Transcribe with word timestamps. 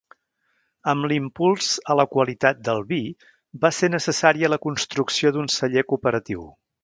Amb 0.93 1.07
l'impuls 1.11 1.67
a 1.93 1.97
la 1.99 2.05
qualitat 2.15 2.63
del 2.69 2.81
vi 2.93 2.99
va 3.65 3.73
ser 3.81 3.91
necessària 3.97 4.51
la 4.55 4.61
construcció 4.67 5.35
d'un 5.37 5.53
Celler 5.59 5.87
Cooperatiu. 5.93 6.49